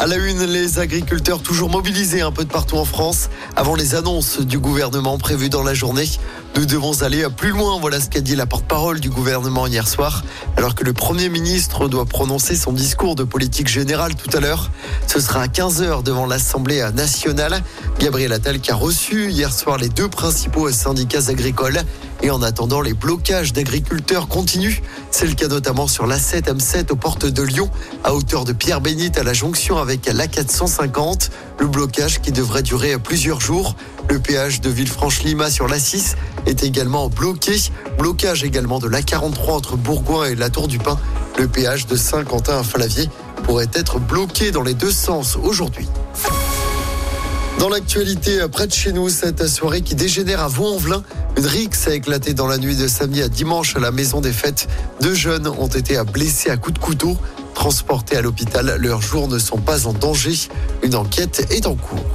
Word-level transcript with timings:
À 0.00 0.06
la 0.06 0.16
une, 0.16 0.44
les 0.44 0.78
agriculteurs 0.78 1.42
toujours 1.42 1.68
mobilisés 1.68 2.22
un 2.22 2.32
peu 2.32 2.46
de 2.46 2.50
partout 2.50 2.76
en 2.76 2.86
France 2.86 3.28
avant 3.54 3.74
les 3.74 3.94
annonces 3.94 4.40
du 4.40 4.58
gouvernement 4.58 5.18
prévues 5.18 5.50
dans 5.50 5.62
la 5.62 5.74
journée. 5.74 6.08
Nous 6.56 6.64
devons 6.64 7.02
aller 7.02 7.26
plus 7.36 7.50
loin, 7.50 7.78
voilà 7.78 8.00
ce 8.00 8.08
qu'a 8.08 8.22
dit 8.22 8.34
la 8.34 8.46
porte-parole 8.46 8.98
du 8.98 9.10
gouvernement 9.10 9.66
hier 9.66 9.86
soir, 9.86 10.24
alors 10.56 10.74
que 10.74 10.84
le 10.84 10.94
Premier 10.94 11.28
ministre 11.28 11.86
doit 11.86 12.06
prononcer 12.06 12.56
son 12.56 12.72
discours 12.72 13.14
de 13.14 13.24
politique 13.24 13.68
générale 13.68 14.14
tout 14.14 14.34
à 14.34 14.40
l'heure. 14.40 14.70
Ce 15.06 15.20
sera 15.20 15.42
à 15.42 15.46
15h 15.48 16.02
devant 16.02 16.24
l'Assemblée 16.24 16.82
nationale. 16.94 17.62
Gabriel 17.98 18.32
Attal 18.32 18.60
qui 18.60 18.70
a 18.70 18.76
reçu 18.76 19.30
hier 19.30 19.52
soir 19.52 19.76
les 19.76 19.90
deux 19.90 20.08
principaux 20.08 20.70
syndicats 20.72 21.28
agricoles. 21.28 21.82
Et 22.22 22.30
en 22.30 22.42
attendant, 22.42 22.82
les 22.82 22.92
blocages 22.92 23.54
d'agriculteurs 23.54 24.28
continuent. 24.28 24.82
C'est 25.10 25.26
le 25.26 25.34
cas 25.34 25.48
notamment 25.48 25.86
sur 25.86 26.06
l'A7 26.06 26.52
M7 26.54 26.92
aux 26.92 26.96
portes 26.96 27.24
de 27.24 27.42
Lyon, 27.42 27.70
à 28.04 28.12
hauteur 28.12 28.44
de 28.44 28.52
Pierre-Bénite 28.52 29.16
à 29.16 29.22
la 29.22 29.32
jonction 29.32 29.78
avec 29.78 29.89
l'A450. 29.96 31.30
Le 31.58 31.66
blocage 31.66 32.20
qui 32.20 32.32
devrait 32.32 32.62
durer 32.62 32.98
plusieurs 32.98 33.40
jours. 33.40 33.76
Le 34.08 34.18
péage 34.18 34.60
de 34.60 34.70
Villefranche-Lima 34.70 35.50
sur 35.50 35.66
l'A6 35.66 36.14
est 36.46 36.62
également 36.62 37.08
bloqué. 37.08 37.56
Blocage 37.98 38.44
également 38.44 38.78
de 38.78 38.88
l'A43 38.88 39.50
entre 39.50 39.76
Bourgoin 39.76 40.26
et 40.26 40.34
la 40.34 40.50
Tour 40.50 40.68
du 40.68 40.78
Pin. 40.78 40.98
Le 41.38 41.48
péage 41.48 41.86
de 41.86 41.96
Saint-Quentin-Falavier 41.96 43.08
pourrait 43.44 43.70
être 43.74 43.98
bloqué 43.98 44.50
dans 44.50 44.62
les 44.62 44.74
deux 44.74 44.92
sens 44.92 45.36
aujourd'hui. 45.42 45.88
Dans 47.58 47.68
l'actualité, 47.68 48.40
près 48.50 48.66
de 48.66 48.72
chez 48.72 48.92
nous, 48.92 49.10
cette 49.10 49.46
soirée 49.46 49.82
qui 49.82 49.94
dégénère 49.94 50.40
à 50.40 50.48
Vaux-en-Velin. 50.48 51.02
Une 51.36 51.46
rixe 51.46 51.88
a 51.88 51.94
éclaté 51.94 52.32
dans 52.32 52.46
la 52.46 52.56
nuit 52.56 52.74
de 52.74 52.88
samedi 52.88 53.22
à 53.22 53.28
dimanche 53.28 53.76
à 53.76 53.80
la 53.80 53.90
maison 53.90 54.20
des 54.22 54.32
fêtes. 54.32 54.66
Deux 55.02 55.14
jeunes 55.14 55.46
ont 55.46 55.68
été 55.68 56.02
blessés 56.04 56.48
à 56.48 56.56
coups 56.56 56.74
de 56.74 56.84
couteau. 56.84 57.18
Transportés 57.60 58.16
à 58.16 58.22
l'hôpital, 58.22 58.78
leurs 58.80 59.02
jours 59.02 59.28
ne 59.28 59.38
sont 59.38 59.58
pas 59.58 59.86
en 59.86 59.92
danger. 59.92 60.32
Une 60.82 60.94
enquête 60.94 61.46
est 61.50 61.66
en 61.66 61.74
cours. 61.74 62.06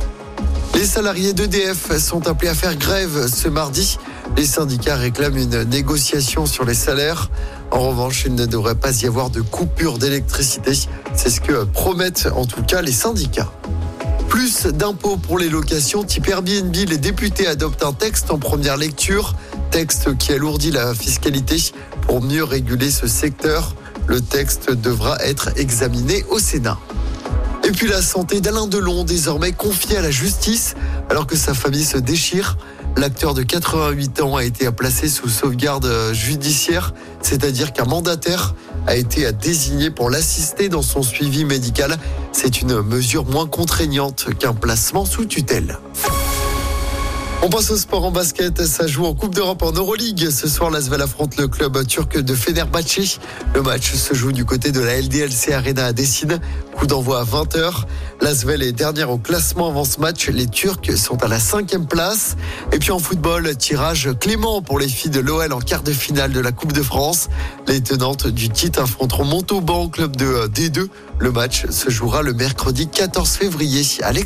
Les 0.74 0.88
salariés 0.88 1.34
d'EDF 1.34 1.96
sont 2.00 2.28
appelés 2.28 2.50
à 2.50 2.56
faire 2.56 2.76
grève 2.76 3.28
ce 3.28 3.48
mardi. 3.48 4.00
Les 4.36 4.46
syndicats 4.48 4.96
réclament 4.96 5.38
une 5.38 5.62
négociation 5.66 6.48
sur 6.48 6.66
les 6.66 6.74
salaires. 6.74 7.30
En 7.70 7.82
revanche, 7.82 8.24
il 8.26 8.34
ne 8.34 8.48
devrait 8.48 8.74
pas 8.74 9.04
y 9.04 9.06
avoir 9.06 9.30
de 9.30 9.42
coupure 9.42 10.00
d'électricité. 10.00 10.72
C'est 11.14 11.30
ce 11.30 11.42
que 11.42 11.64
promettent 11.66 12.28
en 12.36 12.48
tout 12.48 12.64
cas 12.64 12.82
les 12.82 12.92
syndicats. 12.92 13.52
Plus 14.28 14.66
d'impôts 14.66 15.18
pour 15.18 15.38
les 15.38 15.50
locations 15.50 16.04
type 16.04 16.28
Airbnb, 16.28 16.76
les 16.76 16.98
députés 16.98 17.46
adoptent 17.46 17.84
un 17.84 17.94
texte 17.94 18.32
en 18.32 18.40
première 18.40 18.78
lecture, 18.78 19.36
texte 19.70 20.18
qui 20.18 20.34
alourdit 20.34 20.72
la 20.72 20.96
fiscalité 20.96 21.58
pour 22.02 22.24
mieux 22.24 22.44
réguler 22.44 22.90
ce 22.90 23.06
secteur. 23.06 23.76
Le 24.08 24.22
texte 24.22 24.72
devra 24.72 25.18
être 25.24 25.50
examiné 25.58 26.24
au 26.30 26.40
Sénat. 26.40 26.78
Et 27.64 27.72
puis 27.72 27.88
la 27.88 28.02
santé 28.02 28.42
d'Alain 28.42 28.68
Delon, 28.68 29.04
désormais 29.04 29.52
confié 29.52 29.98
à 29.98 30.02
la 30.02 30.12
justice, 30.12 30.76
alors 31.10 31.26
que 31.26 31.36
sa 31.36 31.54
famille 31.54 31.84
se 31.84 31.98
déchire. 31.98 32.58
L'acteur 32.96 33.34
de 33.34 33.42
88 33.44 34.22
ans 34.22 34.36
a 34.36 34.44
été 34.44 34.72
placé 34.72 35.10
sous 35.10 35.28
sauvegarde 35.28 35.92
judiciaire, 36.14 36.94
c'est-à-dire 37.22 37.74
qu'un 37.74 37.86
mandataire 37.86 38.56
a 38.88 38.96
été 38.96 39.30
désigné 39.34 39.90
pour 39.90 40.10
l'assister 40.10 40.70
dans 40.70 40.84
son 40.84 41.02
suivi 41.02 41.44
médical. 41.44 41.98
C'est 42.32 42.62
une 42.62 42.82
mesure 42.82 43.26
moins 43.26 43.48
contraignante 43.48 44.28
qu'un 44.40 44.54
placement 44.54 45.06
sous 45.06 45.26
tutelle. 45.26 45.80
On 47.46 47.50
passe 47.50 47.70
au 47.70 47.78
sport 47.78 48.04
en 48.04 48.10
basket. 48.10 48.66
Ça 48.66 48.88
joue 48.88 49.06
en 49.06 49.14
Coupe 49.14 49.36
d'Europe 49.36 49.62
en 49.62 49.72
Euroleague. 49.72 50.32
Ce 50.32 50.48
soir, 50.48 50.72
l'Asvel 50.72 51.00
affronte 51.00 51.38
le 51.38 51.48
club 51.48 51.86
turc 51.86 52.18
de 52.18 52.34
Fenerbahçe. 52.34 53.20
Le 53.54 53.62
match 53.62 53.94
se 53.94 54.16
joue 54.16 54.32
du 54.32 54.46
côté 54.46 54.72
de 54.72 54.80
la 54.80 55.00
LDLC 55.00 55.54
Arena 55.54 55.86
à 55.86 55.94
Dessine. 55.94 56.40
Coup 56.76 56.88
d'envoi 56.88 57.20
à 57.20 57.24
20h. 57.24 57.84
L'Asvel 58.20 58.64
est 58.64 58.72
dernière 58.72 59.12
au 59.12 59.20
classement 59.20 59.68
avant 59.68 59.86
ce 59.86 60.00
match. 60.00 60.28
Les 60.30 60.48
Turcs 60.48 60.98
sont 60.98 61.24
à 61.24 61.28
la 61.28 61.40
cinquième 61.40 61.86
place. 61.86 62.36
Et 62.72 62.80
puis 62.80 62.90
en 62.90 62.98
football, 62.98 63.56
tirage 63.56 64.10
clément 64.20 64.64
pour 64.64 64.80
les 64.80 64.88
filles 64.88 65.12
de 65.12 65.20
l'OL 65.20 65.54
en 65.54 65.60
quart 65.60 65.84
de 65.84 65.92
finale 65.92 66.32
de 66.32 66.40
la 66.40 66.52
Coupe 66.52 66.74
de 66.74 66.82
France. 66.82 67.30
Les 67.68 67.80
tenantes 67.80 68.26
du 68.26 68.50
titre 68.50 68.82
affronteront 68.82 69.24
Montauban, 69.24 69.88
club 69.88 70.16
de 70.16 70.48
D2. 70.48 70.88
Le 71.20 71.32
match 71.32 71.68
se 71.70 71.92
jouera 71.92 72.24
le 72.24 72.34
mercredi 72.34 72.88
14 72.88 73.30
février. 73.30 73.84
Allez. 74.02 74.26